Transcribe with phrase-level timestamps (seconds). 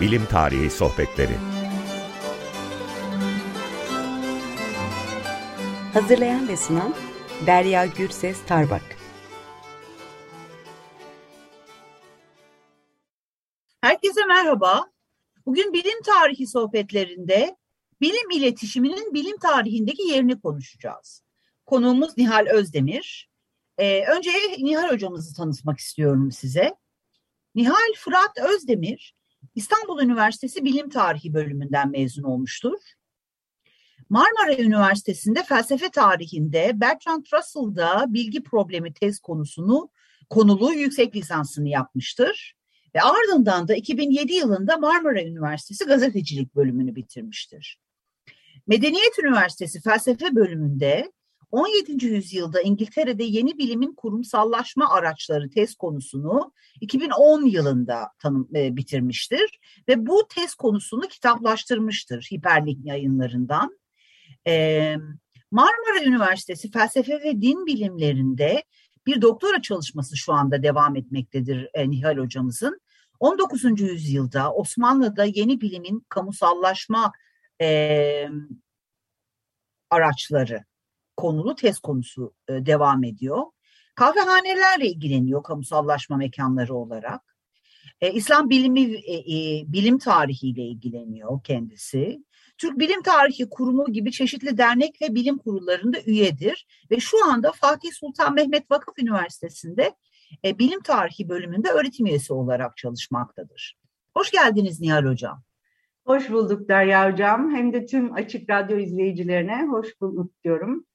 [0.00, 1.36] Bilim Tarihi Sohbetleri
[5.92, 6.94] Hazırlayan ve sunan
[7.46, 8.82] Derya Gürses Tarbak
[13.80, 14.90] Herkese merhaba.
[15.46, 17.56] Bugün bilim tarihi sohbetlerinde
[18.00, 21.22] bilim iletişiminin bilim tarihindeki yerini konuşacağız.
[21.66, 23.30] Konuğumuz Nihal Özdemir.
[23.78, 26.74] Ee, önce Nihal hocamızı tanıtmak istiyorum size.
[27.54, 29.17] Nihal Fırat Özdemir,
[29.54, 32.78] İstanbul Üniversitesi Bilim Tarihi bölümünden mezun olmuştur.
[34.08, 39.90] Marmara Üniversitesi'nde felsefe tarihinde Bertrand Russell'da bilgi problemi tez konusunu
[40.30, 42.54] konulu yüksek lisansını yapmıştır.
[42.94, 47.80] Ve ardından da 2007 yılında Marmara Üniversitesi gazetecilik bölümünü bitirmiştir.
[48.66, 51.12] Medeniyet Üniversitesi felsefe bölümünde
[51.50, 52.06] 17.
[52.06, 60.28] yüzyılda İngiltere'de yeni bilimin kurumsallaşma araçları tez konusunu 2010 yılında tanım, e, bitirmiştir ve bu
[60.28, 63.78] tez konusunu kitaplaştırmıştır Hiperlink yayınlarından.
[64.46, 64.96] E,
[65.50, 68.62] Marmara Üniversitesi felsefe ve din bilimlerinde
[69.06, 72.80] bir doktora çalışması şu anda devam etmektedir e, Nihal hocamızın.
[73.20, 73.80] 19.
[73.80, 77.12] yüzyılda Osmanlı'da yeni bilimin kamusallaşma
[77.60, 78.28] e,
[79.90, 80.67] araçları
[81.18, 83.42] konulu test konusu e, devam ediyor.
[83.94, 87.36] Kahvehanelerle ilgileniyor kamusallaşma mekanları olarak.
[88.00, 89.16] E, İslam bilimi, e,
[89.72, 92.24] bilim tarihiyle ilgileniyor kendisi.
[92.58, 97.92] Türk Bilim Tarihi Kurumu gibi çeşitli dernek ve bilim kurullarında üyedir ve şu anda Fatih
[97.92, 99.94] Sultan Mehmet Vakıf Üniversitesi'nde
[100.44, 103.78] Bilim Tarihi bölümünde öğretim üyesi olarak çalışmaktadır.
[104.14, 105.42] Hoş geldiniz Nihal Hocam.
[106.06, 107.54] Hoş bulduk Derya Hocam.
[107.54, 110.86] Hem de tüm Açık Radyo izleyicilerine hoş bulduk diyorum.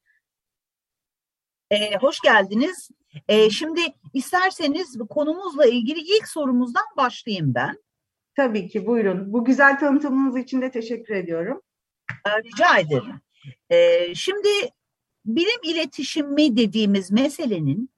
[1.74, 2.90] Ee, hoş geldiniz.
[3.28, 3.82] Ee, şimdi
[4.14, 7.78] isterseniz konumuzla ilgili ilk sorumuzdan başlayayım ben.
[8.36, 9.34] Tabii ki buyurun.
[9.34, 11.62] Bu güzel tanıtımınız için de teşekkür ediyorum.
[12.28, 13.22] Ee, rica ederim.
[13.70, 14.50] Ee, şimdi
[15.26, 17.90] bilim iletişimi dediğimiz meselenin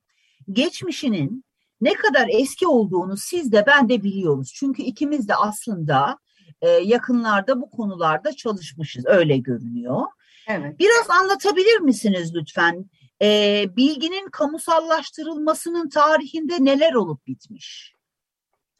[0.52, 1.44] geçmişinin
[1.82, 4.54] ne kadar eski olduğunu siz de ben de biliyoruz.
[4.56, 6.18] Çünkü ikimiz de aslında
[6.62, 9.06] e, yakınlarda bu konularda çalışmışız.
[9.06, 10.02] Öyle görünüyor.
[10.48, 10.80] Evet.
[10.80, 12.86] Biraz anlatabilir misiniz lütfen?
[13.22, 17.94] E, bilginin kamusallaştırılmasının tarihinde neler olup bitmiş?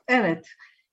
[0.08, 0.48] Evet.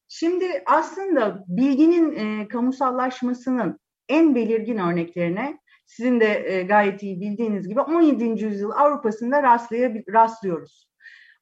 [0.08, 7.80] Şimdi aslında bilginin e, kamusallaşmasının en belirgin örneklerine sizin de e, gayet iyi bildiğiniz gibi
[7.80, 8.44] 17.
[8.44, 9.42] yüzyıl Avrupa'sında
[10.12, 10.88] rastlıyoruz.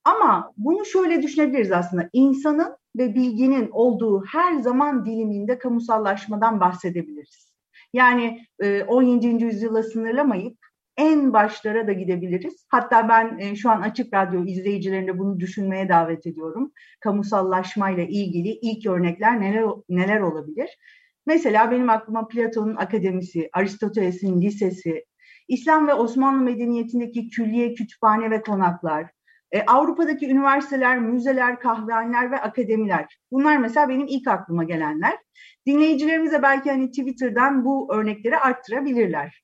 [0.05, 2.09] Ama bunu şöyle düşünebiliriz aslında.
[2.13, 7.55] İnsanın ve bilginin olduğu her zaman diliminde kamusallaşmadan bahsedebiliriz.
[7.93, 8.47] Yani
[8.89, 9.27] 17.
[9.27, 10.59] E, yüzyıla sınırlamayıp
[11.01, 12.67] en başlara da gidebiliriz.
[12.69, 16.73] Hatta ben e, şu an Açık Radyo izleyicilerine bunu düşünmeye davet ediyorum.
[17.01, 20.79] Kamusallaşmayla ilgili ilk örnekler neler neler olabilir?
[21.27, 25.05] Mesela benim aklıma Platon'un akademisi, Aristoteles'in lisesi,
[25.49, 29.11] İslam ve Osmanlı medeniyetindeki külliye, kütüphane ve konaklar,
[29.53, 33.19] e, Avrupa'daki üniversiteler, müzeler, kahvehaneler ve akademiler.
[33.31, 35.19] Bunlar mesela benim ilk aklıma gelenler.
[35.67, 39.43] Dinleyicilerimize belki hani Twitter'dan bu örnekleri arttırabilirler.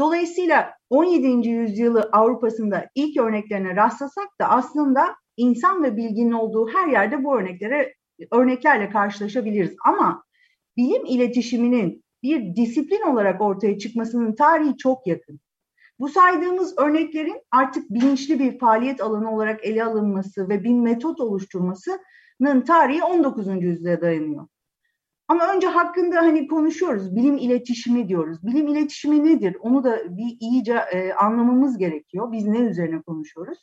[0.00, 1.48] Dolayısıyla 17.
[1.48, 7.94] yüzyılı Avrupa'sında ilk örneklerine rastlasak da aslında insan ve bilginin olduğu her yerde bu örneklere
[8.32, 9.76] örneklerle karşılaşabiliriz.
[9.86, 10.24] Ama
[10.76, 15.40] bilim iletişiminin bir disiplin olarak ortaya çıkmasının tarihi çok yakın.
[16.00, 22.60] Bu saydığımız örneklerin artık bilinçli bir faaliyet alanı olarak ele alınması ve bir metot oluşturmasının
[22.66, 23.46] tarihi 19.
[23.62, 24.46] yüzyıla dayanıyor.
[25.28, 28.38] Ama önce hakkında hani konuşuyoruz, bilim iletişimi diyoruz.
[28.42, 29.56] Bilim iletişimi nedir?
[29.60, 32.32] Onu da bir iyice e, anlamamız gerekiyor.
[32.32, 33.58] Biz ne üzerine konuşuyoruz?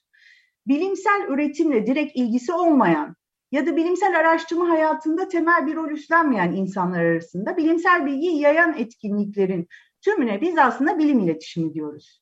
[0.67, 3.15] Bilimsel üretimle direkt ilgisi olmayan
[3.51, 9.67] ya da bilimsel araştırma hayatında temel bir rol üstlenmeyen insanlar arasında bilimsel bilgiyi yayan etkinliklerin
[10.01, 12.21] tümüne biz aslında bilim iletişimi diyoruz.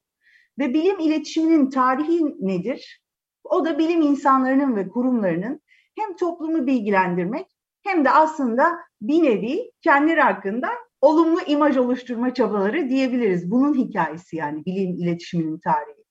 [0.59, 3.01] Ve bilim iletişiminin tarihi nedir?
[3.43, 5.61] O da bilim insanlarının ve kurumlarının
[5.95, 7.52] hem toplumu bilgilendirmek
[7.83, 10.69] hem de aslında bir nevi kendileri hakkında
[11.01, 13.51] olumlu imaj oluşturma çabaları diyebiliriz.
[13.51, 16.03] Bunun hikayesi yani bilim iletişiminin tarihi.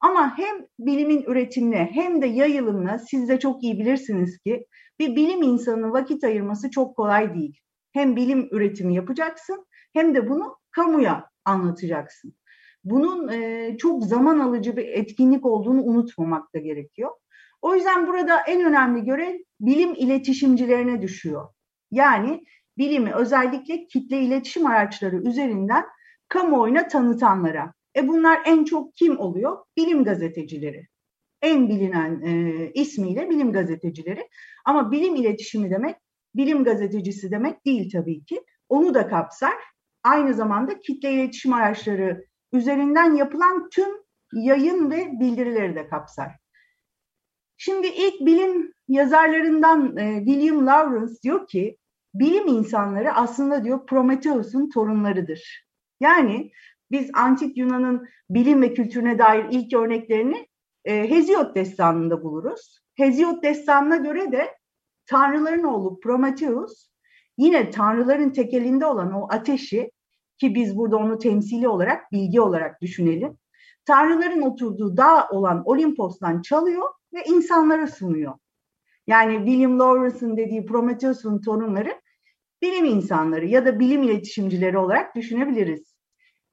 [0.00, 4.66] Ama hem bilimin üretimine hem de yayılımına siz de çok iyi bilirsiniz ki
[4.98, 7.58] bir bilim insanının vakit ayırması çok kolay değil.
[7.92, 12.34] Hem bilim üretimi yapacaksın hem de bunu kamuya anlatacaksın.
[12.84, 17.10] Bunun e, çok zaman alıcı bir etkinlik olduğunu unutmamak da gerekiyor.
[17.62, 21.48] O yüzden burada en önemli görev bilim iletişimcilerine düşüyor.
[21.90, 22.44] Yani
[22.78, 25.84] bilimi özellikle kitle iletişim araçları üzerinden
[26.28, 27.72] kamuoyuna tanıtanlara.
[27.96, 29.58] E bunlar en çok kim oluyor?
[29.76, 30.86] Bilim gazetecileri.
[31.42, 34.28] En bilinen e, ismiyle bilim gazetecileri.
[34.64, 35.96] Ama bilim iletişimi demek
[36.34, 38.42] bilim gazetecisi demek değil tabii ki.
[38.68, 39.54] Onu da kapsar.
[40.04, 43.88] Aynı zamanda kitle iletişim araçları üzerinden yapılan tüm
[44.32, 46.32] yayın ve bildirileri de kapsar.
[47.62, 51.78] Şimdi ilk bilim yazarlarından e, William Lawrence diyor ki
[52.14, 55.66] bilim insanları aslında diyor Prometheus'un torunlarıdır.
[56.00, 56.52] Yani
[56.90, 60.48] biz antik Yunan'ın bilim ve kültürüne dair ilk örneklerini
[60.84, 62.80] e, Hesiod destanında buluruz.
[62.94, 64.58] Hesiod destanına göre de
[65.06, 66.90] tanrıların oğlu Prometheus
[67.38, 69.90] yine tanrıların tekelinde olan o ateşi
[70.38, 73.38] ki biz burada onu temsili olarak bilgi olarak düşünelim.
[73.84, 78.34] Tanrıların oturduğu dağ olan Olimpos'tan çalıyor ve insanlara sunuyor.
[79.06, 82.00] Yani William Lawrence'ın dediği Prometheus'un torunları
[82.62, 85.96] bilim insanları ya da bilim iletişimcileri olarak düşünebiliriz.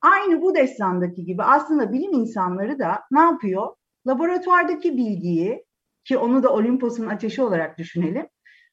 [0.01, 3.75] Aynı bu destandaki gibi aslında bilim insanları da ne yapıyor?
[4.07, 5.65] Laboratuvardaki bilgiyi
[6.05, 8.27] ki onu da Olimpos'un ateşi olarak düşünelim,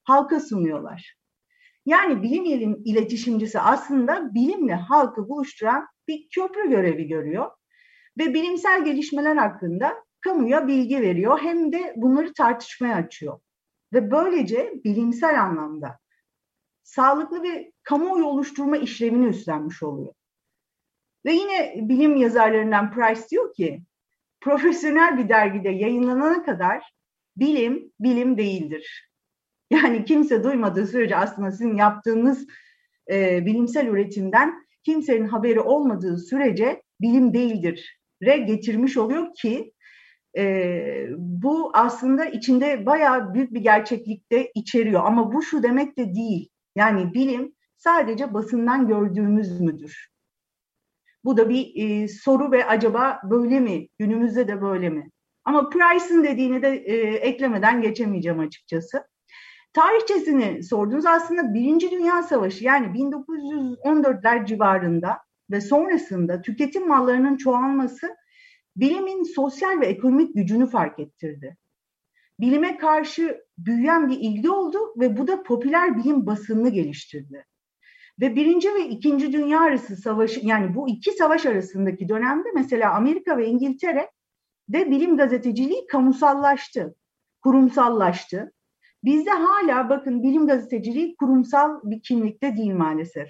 [0.05, 1.17] halka sunuyorlar.
[1.87, 7.51] Yani bilim iletişimcisi aslında bilimle halkı buluşturan bir köprü görevi görüyor
[8.19, 13.41] ve bilimsel gelişmeler hakkında kamuya bilgi veriyor hem de bunları tartışmaya açıyor.
[13.93, 15.99] Ve böylece bilimsel anlamda
[16.83, 20.15] sağlıklı ve kamuoyu oluşturma işlevini üstlenmiş oluyor.
[21.27, 23.83] Ve yine bilim yazarlarından Price diyor ki,
[24.41, 26.95] profesyonel bir dergide yayınlanana kadar
[27.37, 29.11] bilim, bilim değildir.
[29.71, 32.47] Yani kimse duymadığı sürece aslında sizin yaptığınız
[33.11, 39.74] e, bilimsel üretimden kimsenin haberi olmadığı sürece bilim değildir re getirmiş oluyor ki
[40.37, 45.03] e, bu aslında içinde bayağı büyük bir gerçeklikte içeriyor.
[45.05, 46.49] Ama bu şu demek de değil.
[46.77, 50.09] Yani bilim sadece basından gördüğümüz müdür?
[51.25, 53.89] Bu da bir e, soru ve acaba böyle mi?
[53.99, 55.11] Günümüzde de böyle mi?
[55.45, 59.05] Ama Price'ın dediğini de e, eklemeden geçemeyeceğim açıkçası.
[59.73, 65.19] Tarihçesini sordunuz aslında Birinci Dünya Savaşı yani 1914'ler civarında
[65.51, 68.17] ve sonrasında tüketim mallarının çoğalması
[68.77, 71.57] bilimin sosyal ve ekonomik gücünü fark ettirdi.
[72.41, 77.47] Bilime karşı büyüyen bir ilgi oldu ve bu da popüler bilim basınını geliştirdi.
[78.21, 83.39] Ve birinci ve ikinci dünya arası savaşı yani bu iki savaş arasındaki dönemde mesela Amerika
[83.39, 84.11] ve İngiltere
[84.69, 86.95] de bilim gazeteciliği kamusallaştı,
[87.43, 88.53] kurumsallaştı.
[89.05, 93.29] Bizde hala bakın bilim gazeteciliği kurumsal bir kimlikte değil maalesef.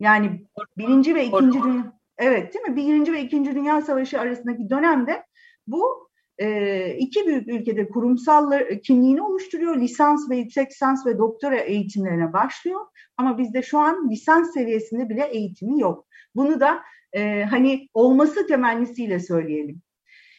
[0.00, 0.46] Yani
[0.78, 2.76] birinci ve ikinci dünya Evet değil mi?
[2.76, 5.24] Birinci ve ikinci Dünya Savaşı arasındaki dönemde
[5.66, 6.08] bu
[6.38, 8.52] e, iki büyük ülkede kurumsal
[8.82, 9.76] kimliğini oluşturuyor.
[9.76, 12.80] Lisans ve yüksek lisans ve doktora eğitimlerine başlıyor.
[13.16, 16.06] Ama bizde şu an lisans seviyesinde bile eğitimi yok.
[16.34, 16.80] Bunu da
[17.12, 19.82] e, hani olması temennisiyle söyleyelim.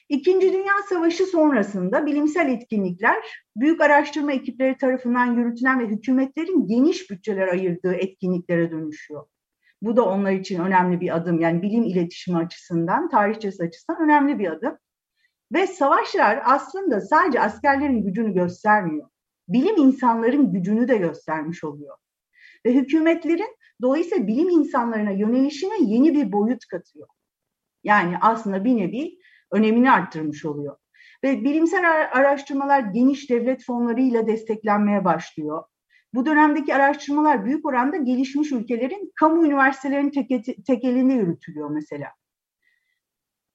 [0.09, 3.17] İkinci Dünya Savaşı sonrasında bilimsel etkinlikler
[3.55, 9.25] büyük araştırma ekipleri tarafından yürütülen ve hükümetlerin geniş bütçeler ayırdığı etkinliklere dönüşüyor.
[9.81, 11.39] Bu da onlar için önemli bir adım.
[11.39, 14.77] Yani bilim iletişimi açısından, tarihçesi açısından önemli bir adım.
[15.53, 19.09] Ve savaşlar aslında sadece askerlerin gücünü göstermiyor.
[19.47, 21.97] Bilim insanların gücünü de göstermiş oluyor.
[22.65, 27.07] Ve hükümetlerin dolayısıyla bilim insanlarına yönelişine yeni bir boyut katıyor.
[27.83, 29.17] Yani aslında bir nevi
[29.51, 30.77] önemini arttırmış oluyor.
[31.23, 35.63] Ve bilimsel araştırmalar geniş devlet fonlarıyla desteklenmeye başlıyor.
[36.13, 42.07] Bu dönemdeki araştırmalar büyük oranda gelişmiş ülkelerin kamu üniversitelerinin tek, tekelinde yürütülüyor mesela.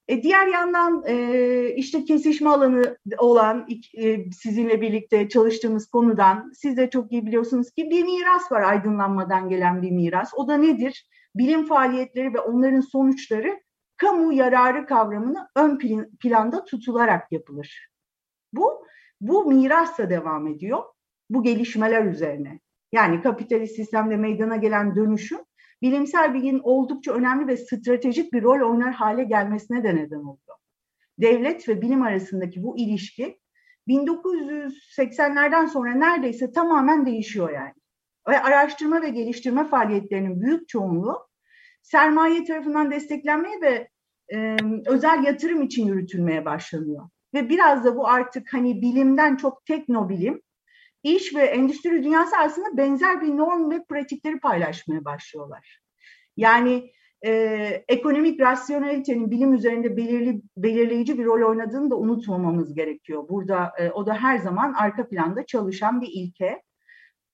[0.08, 6.90] E, diğer yandan e, işte kesişme alanı olan e, sizinle birlikte çalıştığımız konudan siz de
[6.90, 10.32] çok iyi biliyorsunuz ki bir miras var aydınlanmadan gelen bir miras.
[10.36, 11.08] O da nedir?
[11.34, 13.60] Bilim faaliyetleri ve onların sonuçları
[13.96, 15.78] kamu yararı kavramını ön
[16.20, 17.88] planda tutularak yapılır.
[18.52, 18.86] Bu
[19.20, 20.82] bu mirasla devam ediyor
[21.30, 22.60] bu gelişmeler üzerine.
[22.92, 25.38] Yani kapitalist sistemde meydana gelen dönüşüm
[25.82, 30.40] bilimsel bilginin oldukça önemli ve stratejik bir rol oynar hale gelmesine de neden oldu.
[31.18, 33.38] Devlet ve bilim arasındaki bu ilişki
[33.88, 37.74] 1980'lerden sonra neredeyse tamamen değişiyor yani.
[38.28, 41.28] Ve araştırma ve geliştirme faaliyetlerinin büyük çoğunluğu
[41.82, 43.88] sermaye tarafından desteklenmeye ve
[44.34, 44.56] e,
[44.86, 47.08] özel yatırım için yürütülmeye başlanıyor.
[47.34, 50.42] Ve biraz da bu artık hani bilimden çok teknobilim,
[51.14, 55.80] iş ve endüstri dünyası arasında benzer bir norm ve pratikleri paylaşmaya başlıyorlar.
[56.36, 56.90] Yani
[57.26, 57.30] e,
[57.88, 63.28] ekonomik rasyonelitenin bilim üzerinde belirli, belirleyici bir rol oynadığını da unutmamamız gerekiyor.
[63.28, 66.62] Burada e, o da her zaman arka planda çalışan bir ilke.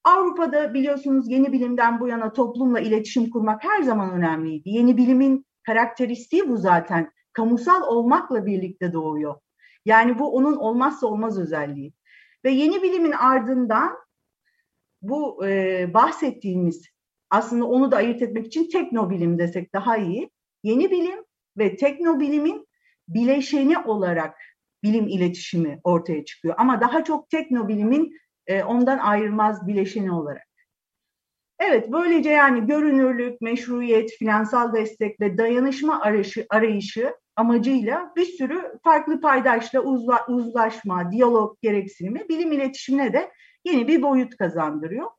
[0.05, 4.71] Avrupa'da biliyorsunuz yeni bilimden bu yana toplumla iletişim kurmak her zaman önemliydi.
[4.71, 7.13] Yeni bilimin karakteristiği bu zaten.
[7.33, 9.35] Kamusal olmakla birlikte doğuyor.
[9.85, 11.93] Yani bu onun olmazsa olmaz özelliği.
[12.45, 13.99] Ve yeni bilimin ardından
[15.03, 16.89] bu e, bahsettiğimiz
[17.31, 20.31] aslında onu da ayırt etmek için teknobilim desek daha iyi.
[20.63, 21.25] Yeni bilim
[21.59, 22.69] ve teknobilimin
[23.09, 24.37] bileşeni olarak
[24.83, 26.55] bilim iletişimi ortaya çıkıyor.
[26.59, 30.47] Ama daha çok teknobilimin e, ondan ayrılmaz bileşeni olarak.
[31.59, 39.21] Evet, böylece yani görünürlük, meşruiyet, finansal destek ve dayanışma arayışı, arayışı amacıyla bir sürü farklı
[39.21, 43.31] paydaşla uzla, uzlaşma, diyalog gereksinimi bilim iletişimine de
[43.65, 45.11] yeni bir boyut kazandırıyor.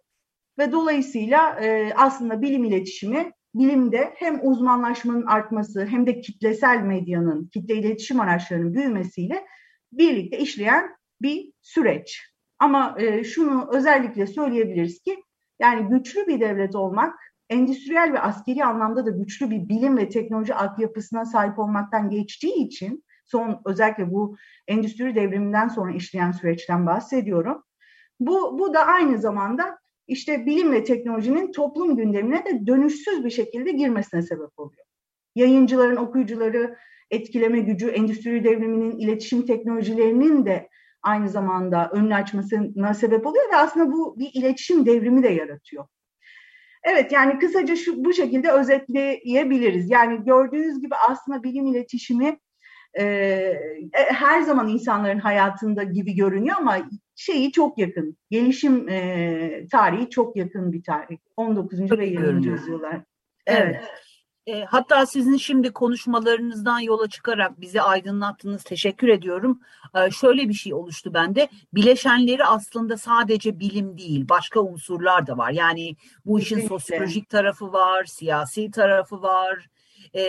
[0.58, 7.76] Ve dolayısıyla e, aslında bilim iletişimi bilimde hem uzmanlaşmanın artması hem de kitlesel medyanın, kitle
[7.76, 9.46] iletişim araçlarının büyümesiyle
[9.92, 12.34] birlikte işleyen bir süreç.
[12.60, 15.24] Ama e, şunu özellikle söyleyebiliriz ki
[15.60, 20.56] yani güçlü bir devlet olmak endüstriyel ve askeri anlamda da güçlü bir bilim ve teknoloji
[20.56, 27.64] altyapısına sahip olmaktan geçtiği için son özellikle bu endüstri devriminden sonra işleyen süreçten bahsediyorum.
[28.20, 33.72] Bu, bu da aynı zamanda işte bilim ve teknolojinin toplum gündemine de dönüşsüz bir şekilde
[33.72, 34.86] girmesine sebep oluyor.
[35.36, 36.78] Yayıncıların, okuyucuları
[37.12, 40.70] etkileme gücü, endüstri devriminin iletişim teknolojilerinin de
[41.04, 45.86] aynı zamanda önünü açmasına sebep oluyor ve aslında bu bir iletişim devrimi de yaratıyor.
[46.84, 49.90] Evet yani kısaca şu bu şekilde özetleyebiliriz.
[49.90, 52.40] Yani gördüğünüz gibi aslında bilim iletişimi
[52.94, 58.18] e, e, her zaman insanların hayatında gibi görünüyor ama şeyi çok yakın.
[58.30, 61.18] Gelişim e, tarihi çok yakın bir tarih.
[61.38, 61.92] 19.
[61.92, 62.46] ve 20.
[62.46, 62.94] yüzyıllar.
[62.94, 63.06] Evet.
[63.48, 63.82] evet.
[64.48, 68.64] E, hatta sizin şimdi konuşmalarınızdan yola çıkarak bizi aydınlattınız.
[68.64, 69.60] Teşekkür ediyorum.
[69.96, 71.50] E, şöyle bir şey oluştu bende.
[71.74, 75.52] Bileşenleri aslında sadece bilim değil, başka unsurlar da var.
[75.52, 75.96] Yani
[76.26, 76.80] bu işin Kesinlikle.
[76.80, 79.70] sosyolojik tarafı var, siyasi tarafı var.
[80.16, 80.22] E,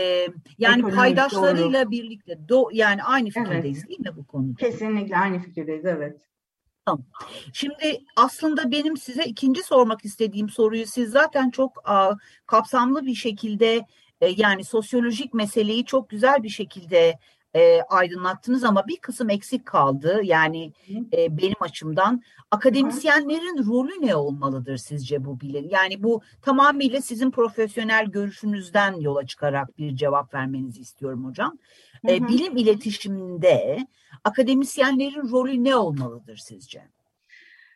[0.59, 1.91] yani Ekonomik, paydaşlarıyla doğru.
[1.91, 3.89] birlikte do, yani aynı fikirdeyiz evet.
[3.89, 4.55] değil mi bu konuda?
[4.59, 6.21] Kesinlikle aynı fikirdeyiz, evet.
[6.87, 7.05] Tamam.
[7.53, 12.13] Şimdi aslında benim size ikinci sormak istediğim soruyu siz zaten çok a,
[12.47, 13.87] kapsamlı bir şekilde
[14.21, 17.19] e, yani sosyolojik meseleyi çok güzel bir şekilde
[17.55, 20.21] e, aydınlattınız ama bir kısım eksik kaldı.
[20.25, 20.73] Yani
[21.17, 25.69] e, benim açımdan akademisyenlerin rolü ne olmalıdır sizce bu bilim?
[25.71, 31.59] Yani bu tamamıyla sizin profesyonel görüşünüzden yola çıkarak bir cevap vermenizi istiyorum hocam.
[32.09, 33.87] E, bilim iletişiminde
[34.25, 36.83] akademisyenlerin rolü ne olmalıdır sizce?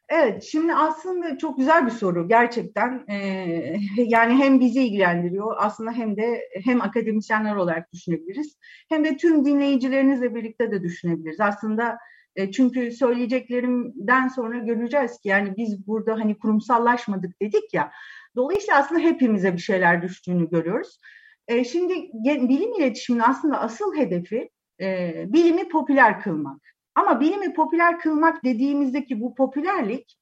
[0.09, 3.05] Evet, şimdi aslında çok güzel bir soru gerçekten.
[3.09, 8.59] Ee, yani hem bizi ilgilendiriyor aslında hem de hem akademisyenler olarak düşünebiliriz.
[8.89, 11.41] Hem de tüm dinleyicilerinizle birlikte de düşünebiliriz.
[11.41, 11.99] Aslında
[12.37, 17.91] e, çünkü söyleyeceklerimden sonra göreceğiz ki yani biz burada hani kurumsallaşmadık dedik ya.
[18.37, 20.99] Dolayısıyla aslında hepimize bir şeyler düştüğünü görüyoruz.
[21.49, 24.51] E, şimdi bilim iletişiminin aslında asıl hedefi
[24.81, 26.78] e, bilimi popüler kılmak.
[26.99, 30.19] Ama bilimi popüler kılmak dediğimizdeki bu popülerlik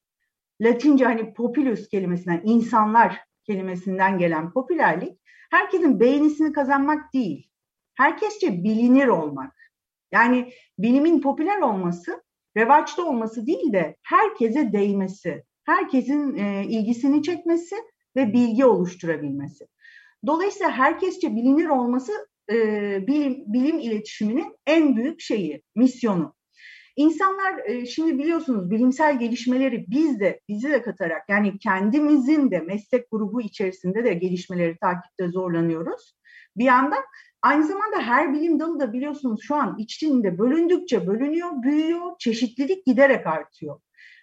[0.60, 5.18] Latince hani populus kelimesinden, insanlar kelimesinden gelen popülerlik
[5.50, 7.50] herkesin beğenisini kazanmak değil.
[7.94, 9.72] Herkesçe bilinir olmak.
[10.12, 12.22] Yani bilimin popüler olması,
[12.56, 17.76] revaçta olması değil de herkese değmesi, herkesin e, ilgisini çekmesi
[18.16, 19.66] ve bilgi oluşturabilmesi.
[20.26, 22.12] Dolayısıyla herkesçe bilinir olması
[22.50, 22.56] e,
[23.06, 26.36] bilim, bilim iletişiminin en büyük şeyi, misyonu.
[26.96, 33.10] İnsanlar e, şimdi biliyorsunuz bilimsel gelişmeleri biz de bizi de katarak yani kendimizin de meslek
[33.10, 36.16] grubu içerisinde de gelişmeleri takipte zorlanıyoruz.
[36.56, 37.04] Bir yandan
[37.42, 43.26] aynı zamanda her bilim dalı da biliyorsunuz şu an içinde bölündükçe bölünüyor, büyüyor, çeşitlilik giderek
[43.26, 43.80] artıyor.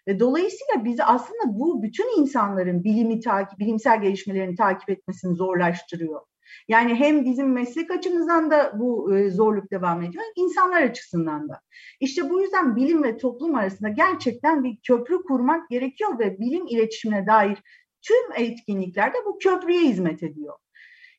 [0.08, 6.22] Ve dolayısıyla biz aslında bu bütün insanların bilimi takip, bilimsel gelişmelerini takip etmesini zorlaştırıyor.
[6.68, 11.62] Yani hem bizim meslek açımızdan da bu e, zorluk devam ediyor, insanlar açısından da.
[12.00, 17.28] İşte bu yüzden bilim ve toplum arasında gerçekten bir köprü kurmak gerekiyor ve bilim iletişimine
[17.28, 17.58] dair
[18.02, 20.54] tüm etkinliklerde bu köprüye hizmet ediyor.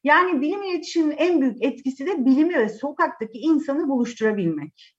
[0.05, 4.95] Yani bilim iletişiminin en büyük etkisi de bilimi ve sokaktaki insanı buluşturabilmek.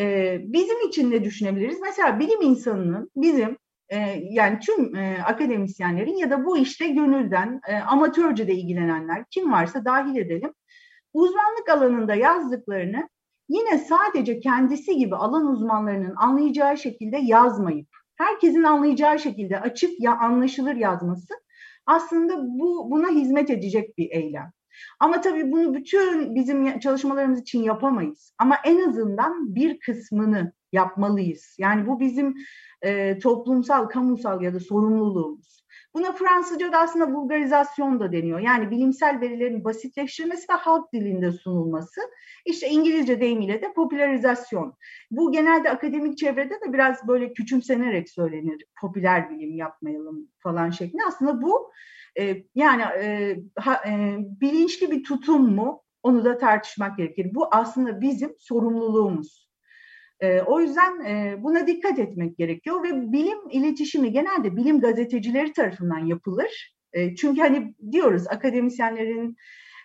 [0.00, 1.80] Ee, bizim için ne düşünebiliriz?
[1.80, 3.56] Mesela bilim insanının bizim e,
[4.30, 9.84] yani tüm e, akademisyenlerin ya da bu işte gönülden e, amatörce de ilgilenenler kim varsa
[9.84, 10.52] dahil edelim.
[11.12, 13.08] Uzmanlık alanında yazdıklarını
[13.48, 20.74] yine sadece kendisi gibi alan uzmanlarının anlayacağı şekilde yazmayıp herkesin anlayacağı şekilde açık ya anlaşılır
[20.74, 21.34] yazması
[21.86, 24.52] aslında bu buna hizmet edecek bir eylem.
[25.00, 28.32] Ama tabii bunu bütün bizim çalışmalarımız için yapamayız.
[28.38, 31.56] Ama en azından bir kısmını yapmalıyız.
[31.58, 32.34] Yani bu bizim
[32.82, 35.66] e, toplumsal, kamusal ya da sorumluluğumuz.
[35.94, 38.38] Buna Fransızca'da aslında vulgarizasyon da deniyor.
[38.38, 42.00] Yani bilimsel verilerin basitleştirilmesi ve halk dilinde sunulması.
[42.44, 44.74] İşte İngilizce deyimiyle de popülerizasyon.
[45.10, 48.64] Bu genelde akademik çevrede de biraz böyle küçümsenerek söylenir.
[48.80, 51.02] Popüler bilim yapmayalım falan şeklinde.
[51.08, 51.72] Aslında bu
[52.18, 55.82] e, yani e, ha, e, bilinçli bir tutum mu?
[56.02, 57.30] Onu da tartışmak gerekir.
[57.34, 59.45] Bu aslında bizim sorumluluğumuz.
[60.20, 66.06] E, o yüzden e, buna dikkat etmek gerekiyor ve bilim iletişimi genelde bilim gazetecileri tarafından
[66.06, 66.74] yapılır.
[66.92, 69.36] E, çünkü hani diyoruz akademisyenlerin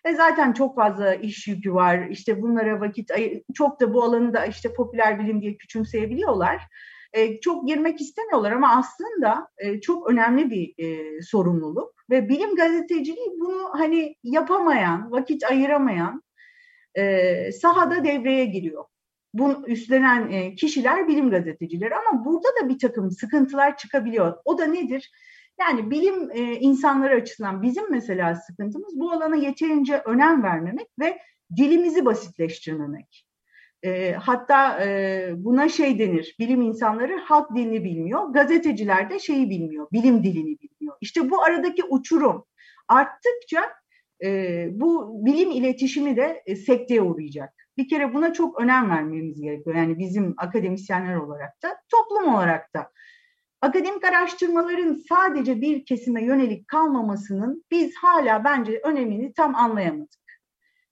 [0.05, 2.07] e zaten çok fazla iş yükü var.
[2.09, 3.11] İşte bunlara vakit
[3.53, 6.61] çok da bu alanı da işte popüler bilim diye küçümseyebiliyorlar.
[7.13, 13.29] E, çok girmek istemiyorlar ama aslında e, çok önemli bir e, sorumluluk ve bilim gazeteciliği
[13.39, 16.23] bunu hani yapamayan, vakit ayıramayan
[16.95, 18.85] e, sahada devreye giriyor.
[19.33, 24.37] Bunu üstlenen e, kişiler bilim gazetecileri ama burada da bir takım sıkıntılar çıkabiliyor.
[24.45, 25.11] O da nedir?
[25.59, 31.19] Yani bilim e, insanları açısından bizim mesela sıkıntımız bu alana yeterince önem vermemek ve
[31.55, 33.27] dilimizi basitleştirmemek.
[33.83, 34.79] E, hatta
[35.35, 40.97] buna şey denir, bilim insanları halk dilini bilmiyor, gazeteciler de şeyi bilmiyor, bilim dilini bilmiyor.
[41.01, 42.45] İşte bu aradaki uçurum
[42.87, 43.61] arttıkça
[44.71, 47.60] bu bilim iletişimi de e, sekteye uğrayacak.
[47.77, 49.75] Bir kere buna çok önem vermemiz gerekiyor.
[49.75, 52.91] Yani bizim akademisyenler olarak da, toplum olarak da.
[53.61, 60.21] Akademik araştırmaların sadece bir kesime yönelik kalmamasının biz hala bence önemini tam anlayamadık.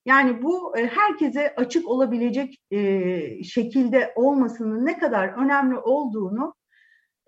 [0.06, 6.54] Yani bu e, herkese açık olabilecek e, şekilde olmasının ne kadar önemli olduğunu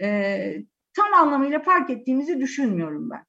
[0.02, 0.56] e,
[0.96, 3.24] tam anlamıyla fark ettiğimizi düşünmüyorum ben.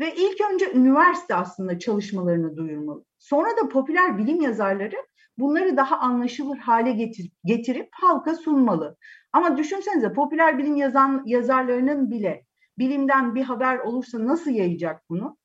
[0.00, 3.04] Ve ilk önce üniversite aslında çalışmalarını duyurmalı.
[3.18, 4.96] Sonra da popüler bilim yazarları
[5.38, 8.96] bunları daha anlaşılır hale getirip, getirip halka sunmalı.
[9.32, 12.44] Ama düşünsenize popüler bilim yazan yazarlarının bile
[12.78, 15.36] bilimden bir haber olursa nasıl yayacak bunu?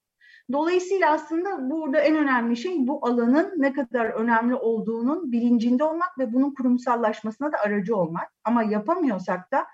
[0.51, 6.33] Dolayısıyla aslında burada en önemli şey bu alanın ne kadar önemli olduğunun bilincinde olmak ve
[6.33, 8.27] bunun kurumsallaşmasına da aracı olmak.
[8.43, 9.65] Ama yapamıyorsak da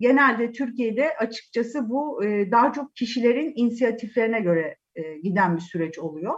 [0.00, 4.76] genelde Türkiye'de açıkçası bu daha çok kişilerin inisiyatiflerine göre
[5.22, 6.34] giden bir süreç oluyor.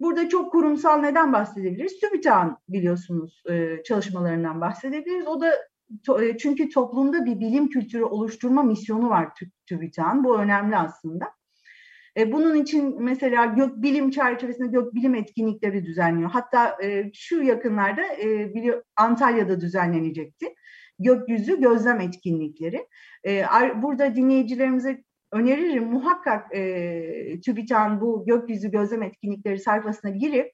[0.00, 2.00] Burada çok kurumsal neden bahsedebiliriz?
[2.00, 5.26] TÜBİTAK'ın biliyorsunuz e, çalışmalarından bahsedebiliriz.
[5.26, 5.54] O da
[6.38, 9.28] çünkü toplumda bir bilim kültürü oluşturma misyonu var
[9.66, 10.24] TÜBİTAK'ın.
[10.24, 11.38] Bu önemli aslında.
[12.16, 16.30] E, bunun için mesela gök bilim çerçevesinde gök bilim etkinlikleri düzenliyor.
[16.30, 18.52] Hatta e, şu yakınlarda e,
[18.96, 20.54] Antalya'da düzenlenecekti.
[20.98, 22.86] Gökyüzü gözlem etkinlikleri.
[23.26, 23.44] E,
[23.82, 30.52] burada dinleyicilerimize öneririm muhakkak e, TÜBİTAK'ın bu gökyüzü gözlem etkinlikleri sayfasına girip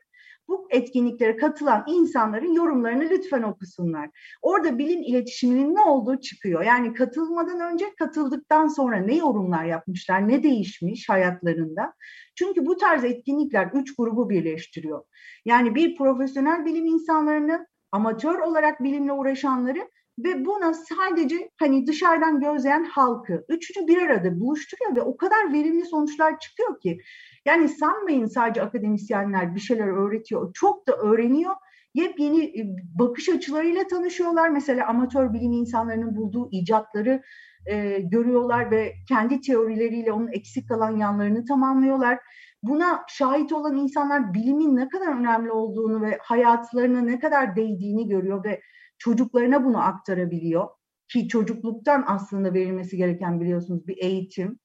[0.49, 4.11] bu etkinliklere katılan insanların yorumlarını lütfen okusunlar.
[4.43, 6.63] Orada bilim iletişiminin ne olduğu çıkıyor.
[6.63, 11.95] Yani katılmadan önce, katıldıktan sonra ne yorumlar yapmışlar, ne değişmiş hayatlarında.
[12.35, 15.05] Çünkü bu tarz etkinlikler üç grubu birleştiriyor.
[15.45, 22.85] Yani bir profesyonel bilim insanlarını, amatör olarak bilimle uğraşanları ve buna sadece hani dışarıdan gözleyen
[22.85, 26.99] halkı üçünü bir arada buluşturuyor ve o kadar verimli sonuçlar çıkıyor ki
[27.45, 30.53] yani sanmayın sadece akademisyenler bir şeyler öğretiyor.
[30.55, 31.55] Çok da öğreniyor.
[31.95, 32.63] Yepyeni e,
[32.99, 34.49] bakış açılarıyla tanışıyorlar.
[34.49, 37.23] Mesela amatör bilim insanlarının bulduğu icatları
[37.67, 42.19] e, görüyorlar ve kendi teorileriyle onun eksik kalan yanlarını tamamlıyorlar.
[42.63, 48.45] Buna şahit olan insanlar bilimin ne kadar önemli olduğunu ve hayatlarına ne kadar değdiğini görüyor
[48.45, 48.61] ve
[48.99, 50.69] çocuklarına bunu aktarabiliyor.
[51.09, 54.59] Ki çocukluktan aslında verilmesi gereken biliyorsunuz bir eğitim.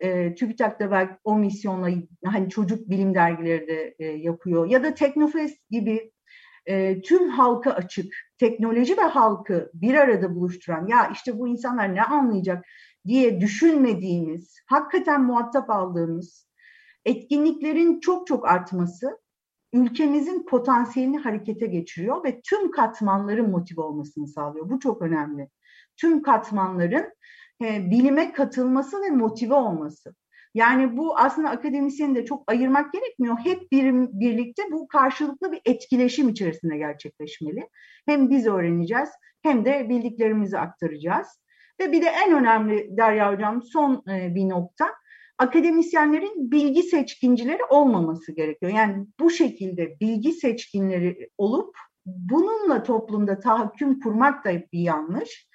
[0.00, 1.88] E, TÜBİTAK da belki o misyonla
[2.24, 4.66] hani çocuk bilim dergileri de e, yapıyor.
[4.66, 6.12] Ya da Teknofest gibi
[6.66, 12.02] e, tüm halka açık teknoloji ve halkı bir arada buluşturan ya işte bu insanlar ne
[12.02, 12.64] anlayacak?
[13.06, 16.48] diye düşünmediğimiz hakikaten muhatap aldığımız
[17.04, 19.18] etkinliklerin çok çok artması
[19.72, 24.70] ülkemizin potansiyelini harekete geçiriyor ve tüm katmanların motive olmasını sağlıyor.
[24.70, 25.48] Bu çok önemli.
[25.96, 27.12] Tüm katmanların
[27.64, 30.14] e, bilime katılması ve motive olması.
[30.54, 33.36] Yani bu aslında akademisyenin de çok ayırmak gerekmiyor.
[33.38, 37.68] Hep bir, birlikte bu karşılıklı bir etkileşim içerisinde gerçekleşmeli.
[38.06, 39.08] Hem biz öğreneceğiz
[39.42, 41.28] hem de bildiklerimizi aktaracağız.
[41.80, 44.86] Ve bir de en önemli Derya Hocam son e, bir nokta
[45.38, 48.72] akademisyenlerin bilgi seçkincileri olmaması gerekiyor.
[48.72, 55.48] Yani bu şekilde bilgi seçkinleri olup bununla toplumda tahakküm kurmak da bir yanlış.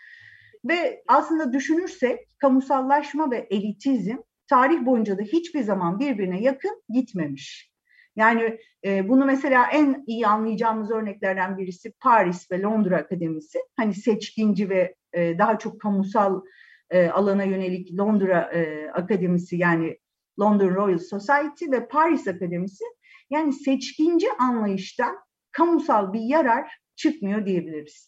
[0.65, 4.15] Ve aslında düşünürsek kamusallaşma ve elitizm
[4.47, 7.71] tarih boyunca da hiçbir zaman birbirine yakın gitmemiş.
[8.15, 13.59] Yani e, bunu mesela en iyi anlayacağımız örneklerden birisi Paris ve Londra Akademisi.
[13.75, 16.41] Hani seçkinci ve e, daha çok kamusal
[16.89, 19.97] e, alana yönelik Londra e, Akademisi yani
[20.39, 22.83] London Royal Society ve Paris Akademisi
[23.29, 25.17] yani seçkinci anlayıştan
[25.51, 28.07] kamusal bir yarar çıkmıyor diyebiliriz.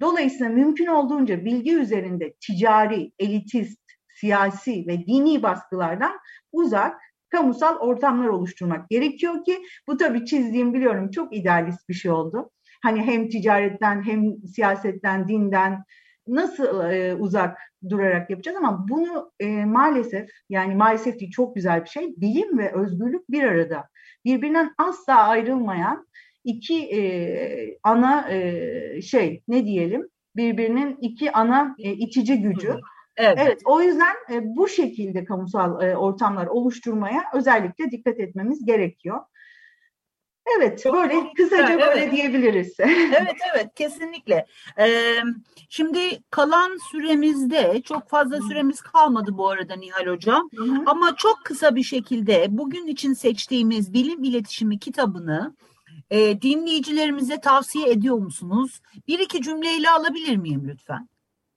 [0.00, 3.80] Dolayısıyla mümkün olduğunca bilgi üzerinde ticari, elitist,
[4.14, 6.18] siyasi ve dini baskılardan
[6.52, 12.50] uzak kamusal ortamlar oluşturmak gerekiyor ki bu tabii çizdiğim biliyorum çok idealist bir şey oldu.
[12.82, 15.84] Hani hem ticaretten hem siyasetten, dinden
[16.28, 17.58] nasıl e, uzak
[17.88, 22.72] durarak yapacağız ama bunu e, maalesef yani maalesef değil çok güzel bir şey bilim ve
[22.72, 23.88] özgürlük bir arada
[24.24, 26.06] birbirinden asla ayrılmayan
[26.44, 32.74] iki e, ana e, şey ne diyelim birbirinin iki ana e, itici gücü.
[33.16, 33.38] Evet.
[33.40, 39.20] evet o yüzden e, bu şekilde kamusal e, ortamlar oluşturmaya özellikle dikkat etmemiz gerekiyor.
[40.56, 41.86] Evet, Çok böyle kısaca evet.
[41.86, 42.74] böyle diyebiliriz.
[42.80, 44.46] evet, evet, kesinlikle.
[44.78, 45.16] Ee,
[45.68, 45.98] şimdi
[46.30, 50.48] kalan süremizde çok fazla süremiz kalmadı bu arada Nihal Hocam.
[50.56, 50.82] Hı hı.
[50.86, 55.54] Ama çok kısa bir şekilde bugün için seçtiğimiz bilim iletişimi kitabını
[56.10, 58.80] e, dinleyicilerimize tavsiye ediyor musunuz?
[59.08, 61.08] Bir iki cümleyle alabilir miyim lütfen?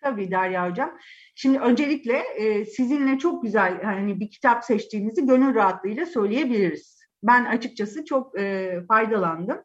[0.01, 0.97] Tabii Derya Hocam.
[1.35, 6.98] Şimdi öncelikle e, sizinle çok güzel hani bir kitap seçtiğinizi gönül rahatlığıyla söyleyebiliriz.
[7.23, 9.57] Ben açıkçası çok e, faydalandım.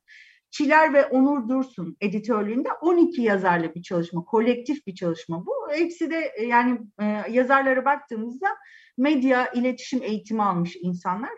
[0.50, 5.52] Çiler ve Onur Dursun editörlüğünde 12 yazarlı bir çalışma, kolektif bir çalışma bu.
[5.72, 8.46] Hepsi de e, yani e, yazarlara baktığımızda
[8.98, 11.30] medya iletişim eğitimi almış insanlar.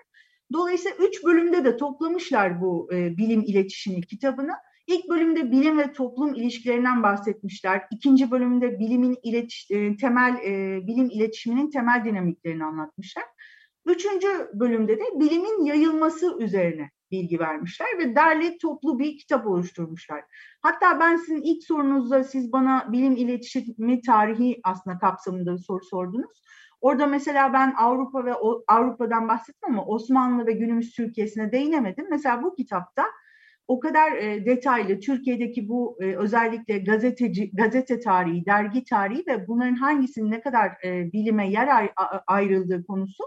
[0.52, 4.52] Dolayısıyla üç bölümde de toplamışlar bu e, bilim iletişimi kitabını.
[4.86, 7.82] İlk bölümde bilim ve toplum ilişkilerinden bahsetmişler.
[7.90, 13.24] İkinci bölümde bilimin iletiş, e, temel e, bilim iletişiminin temel dinamiklerini anlatmışlar.
[13.86, 20.24] Üçüncü bölümde de bilimin yayılması üzerine bilgi vermişler ve derli toplu bir kitap oluşturmuşlar.
[20.62, 26.42] Hatta ben sizin ilk sorunuzda siz bana bilim iletişimi tarihi aslında kapsamında bir soru sordunuz.
[26.80, 28.34] Orada mesela ben Avrupa ve
[28.68, 32.06] Avrupa'dan bahsettim ama Osmanlı ve günümüz Türkiye'sine değinemedim.
[32.10, 33.04] Mesela bu kitapta
[33.68, 39.74] o kadar e, detaylı Türkiye'deki bu e, özellikle gazeteci gazete tarihi, dergi tarihi ve bunların
[39.74, 41.90] hangisinin ne kadar e, bilime yer ay,
[42.26, 43.24] ayrıldığı konusu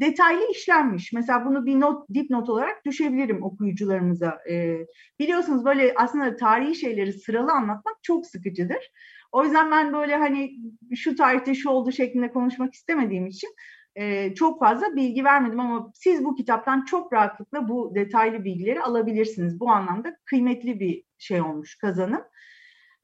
[0.00, 1.12] detaylı işlenmiş.
[1.12, 4.38] Mesela bunu bir not, dipnot olarak düşebilirim okuyucularımıza.
[4.50, 4.78] E,
[5.18, 8.90] biliyorsunuz böyle aslında tarihi şeyleri sıralı anlatmak çok sıkıcıdır.
[9.32, 10.56] O yüzden ben böyle hani
[10.94, 13.48] şu tarihte şu oldu şeklinde konuşmak istemediğim için
[13.96, 19.60] e, çok fazla bilgi vermedim ama siz bu kitaptan çok rahatlıkla bu detaylı bilgileri alabilirsiniz.
[19.60, 22.22] Bu anlamda kıymetli bir şey olmuş kazanım.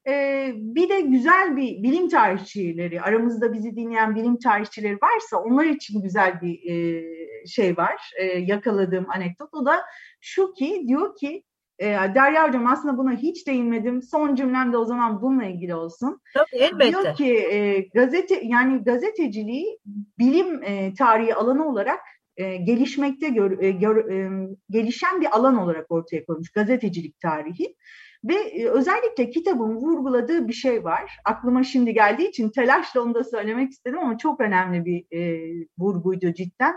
[0.08, 6.02] Ee, bir de güzel bir bilim tarihçileri, aramızda bizi dinleyen bilim tarihçileri varsa onlar için
[6.02, 7.04] güzel bir e,
[7.46, 9.48] şey var, e, yakaladığım anekdot.
[9.54, 9.82] O da
[10.20, 11.42] şu ki, diyor ki
[11.78, 14.02] e, Derya Hocam aslında buna hiç değinmedim.
[14.02, 16.20] Son cümlem de o zaman bununla ilgili olsun.
[16.34, 16.90] Tabii elbette.
[16.90, 19.78] Diyor ki e, gazete yani gazeteciliği
[20.18, 22.00] bilim e, tarihi alanı olarak
[22.36, 27.76] e, gelişmekte gör, e, gör, e, gelişen bir alan olarak ortaya koymuş gazetecilik tarihi.
[28.24, 31.18] Ve e, özellikle kitabın vurguladığı bir şey var.
[31.24, 36.34] Aklıma şimdi geldiği için telaşla onu da söylemek istedim ama çok önemli bir e, vurguydu
[36.34, 36.74] cidden.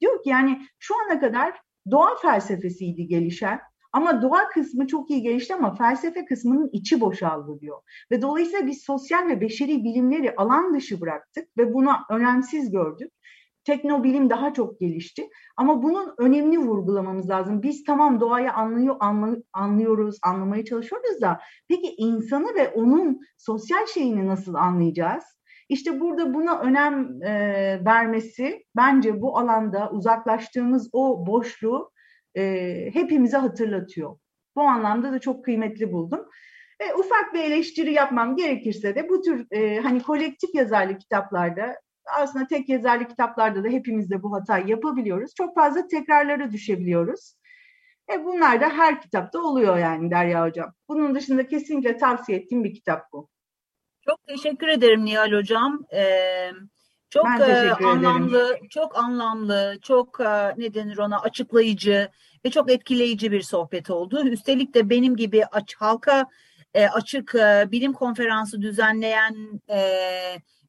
[0.00, 3.60] Diyor ki yani şu ana kadar doğa felsefesiydi gelişen
[3.92, 7.78] ama doğa kısmı çok iyi gelişti ama felsefe kısmının içi boşaldı diyor.
[8.10, 13.12] Ve dolayısıyla biz sosyal ve beşeri bilimleri alan dışı bıraktık ve bunu önemsiz gördük.
[13.68, 17.62] Teknobilim daha çok gelişti ama bunun önemini vurgulamamız lazım.
[17.62, 18.96] Biz tamam doğayı anlıyor,
[19.52, 25.24] anlıyoruz, anlamaya çalışıyoruz da peki insanı ve onun sosyal şeyini nasıl anlayacağız?
[25.68, 27.32] İşte burada buna önem e,
[27.84, 31.90] vermesi bence bu alanda uzaklaştığımız o boşluğu
[32.36, 34.18] e, hepimize hatırlatıyor.
[34.56, 36.20] Bu anlamda da çok kıymetli buldum.
[36.80, 41.76] E, ufak bir eleştiri yapmam gerekirse de bu tür e, hani kolektif yazarlı kitaplarda
[42.16, 45.34] aslında tek yazarlı kitaplarda da hepimiz de bu hatayı yapabiliyoruz.
[45.34, 47.34] Çok fazla tekrarlara düşebiliyoruz.
[48.12, 50.74] E bunlar da her kitapta oluyor yani Derya Hocam.
[50.88, 53.28] Bunun dışında kesinlikle tavsiye ettiğim bir kitap bu.
[54.00, 55.84] Çok teşekkür ederim Nihal Hocam.
[55.94, 56.50] Ee,
[57.10, 58.68] çok e, anlamlı, ederim.
[58.68, 62.08] çok anlamlı, çok e, ne denir ona açıklayıcı
[62.44, 64.28] ve çok etkileyici bir sohbet oldu.
[64.28, 66.26] Üstelik de benim gibi aç, halka
[66.74, 69.80] e, açık e, bilim konferansı düzenleyen e,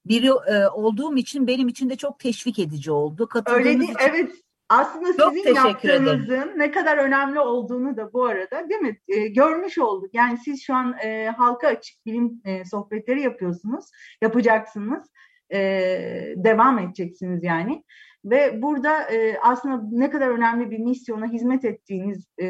[0.09, 3.29] biri e, olduğum için benim için de çok teşvik edici oldu.
[3.45, 3.95] Öyle değil, için...
[3.99, 4.31] evet.
[4.69, 6.49] Aslında çok sizin yaptığınızın ederim.
[6.57, 10.09] ne kadar önemli olduğunu da bu arada değil mi e, görmüş olduk.
[10.13, 13.85] Yani siz şu an e, halka açık bilim e, sohbetleri yapıyorsunuz,
[14.21, 15.07] yapacaksınız,
[15.53, 15.59] e,
[16.35, 17.83] devam edeceksiniz yani.
[18.25, 22.45] Ve burada e, aslında ne kadar önemli bir misyona hizmet ettiğiniz e,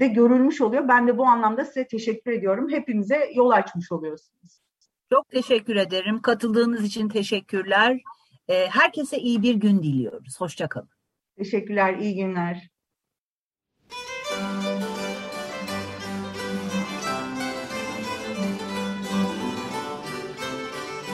[0.00, 0.88] de görülmüş oluyor.
[0.88, 2.70] Ben de bu anlamda size teşekkür ediyorum.
[2.70, 4.63] Hepimize yol açmış oluyorsunuz.
[5.14, 6.22] Çok teşekkür ederim.
[6.22, 8.00] Katıldığınız için teşekkürler.
[8.48, 10.40] E, herkese iyi bir gün diliyoruz.
[10.40, 10.88] Hoşçakalın.
[11.38, 12.70] Teşekkürler, iyi günler.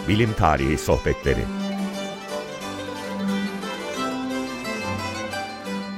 [0.08, 1.44] Bilim Tarihi Sohbetleri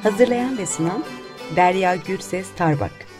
[0.02, 1.04] Hazırlayan ve sunan
[1.56, 3.11] Derya Gürses Tarbak